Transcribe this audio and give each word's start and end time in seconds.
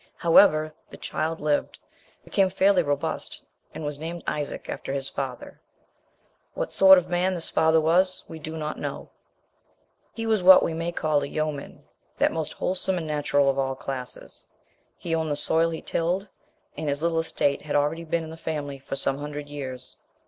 However, 0.15 0.73
the 0.89 0.97
child 0.97 1.39
lived, 1.39 1.77
became 2.23 2.49
fairly 2.49 2.81
robust, 2.81 3.43
and 3.71 3.85
was 3.85 3.99
named 3.99 4.23
Isaac, 4.25 4.67
after 4.67 4.93
his 4.93 5.07
father. 5.07 5.61
What 6.55 6.71
sort 6.71 6.97
of 6.97 7.05
a 7.05 7.09
man 7.09 7.35
this 7.35 7.49
father 7.49 7.79
was 7.79 8.25
we 8.27 8.39
do 8.39 8.57
not 8.57 8.79
know. 8.79 9.11
He 10.15 10.25
was 10.25 10.41
what 10.41 10.63
we 10.63 10.73
may 10.73 10.91
call 10.91 11.21
a 11.21 11.27
yeoman, 11.27 11.83
that 12.17 12.31
most 12.31 12.53
wholesome 12.53 12.97
and 12.97 13.05
natural 13.05 13.47
of 13.47 13.59
all 13.59 13.75
classes. 13.75 14.47
He 14.97 15.13
owned 15.13 15.29
the 15.29 15.35
soil 15.35 15.69
he 15.69 15.83
tilled, 15.83 16.29
and 16.75 16.89
his 16.89 17.03
little 17.03 17.19
estate 17.19 17.61
had 17.61 17.75
already 17.75 18.03
been 18.03 18.23
in 18.23 18.31
the 18.31 18.37
family 18.37 18.79
for 18.79 18.95
some 18.95 19.19
hundred 19.19 19.49
years. 19.49 19.97